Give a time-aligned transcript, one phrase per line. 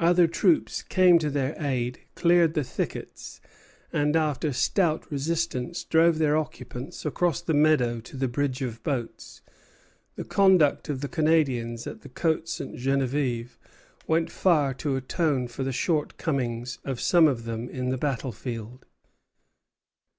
[0.00, 3.38] Other troops came to their aid, cleared the thickets,
[3.92, 9.42] after stout resistance, and drove their occupants across the meadow to the bridge of boats.
[10.16, 12.76] The conduct of the Canadians at the Côte Ste.
[12.82, 13.58] Geneviève
[14.06, 18.86] went far to atone for the shortcomings of some of them on the battle field.